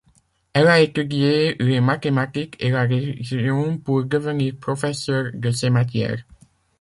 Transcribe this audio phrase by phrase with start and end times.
[0.53, 6.25] Elle a étudié les mathématiques et la religion pour devenir professeur de ces matières.